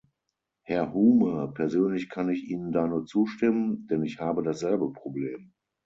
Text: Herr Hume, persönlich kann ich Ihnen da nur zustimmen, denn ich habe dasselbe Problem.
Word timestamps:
Herr 0.63 0.95
Hume, 0.95 1.51
persönlich 1.53 2.09
kann 2.09 2.27
ich 2.31 2.45
Ihnen 2.49 2.71
da 2.71 2.87
nur 2.87 3.05
zustimmen, 3.05 3.85
denn 3.85 4.01
ich 4.01 4.17
habe 4.19 4.41
dasselbe 4.41 4.91
Problem. 4.91 5.53